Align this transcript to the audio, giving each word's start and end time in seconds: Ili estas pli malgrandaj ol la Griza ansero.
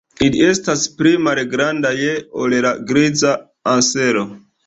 Ili 0.27 0.39
estas 0.45 0.85
pli 1.01 1.11
malgrandaj 1.25 1.91
ol 2.45 2.57
la 2.67 2.73
Griza 2.93 3.37
ansero. 3.75 4.27